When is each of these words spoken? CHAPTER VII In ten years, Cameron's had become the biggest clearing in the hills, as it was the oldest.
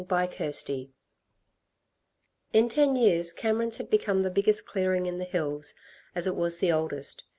CHAPTER 0.09 0.49
VII 0.49 0.89
In 2.53 2.69
ten 2.69 2.95
years, 2.95 3.31
Cameron's 3.33 3.77
had 3.77 3.91
become 3.91 4.21
the 4.23 4.31
biggest 4.31 4.65
clearing 4.65 5.05
in 5.05 5.19
the 5.19 5.25
hills, 5.25 5.75
as 6.15 6.25
it 6.25 6.35
was 6.35 6.57
the 6.57 6.71
oldest. 6.71 7.23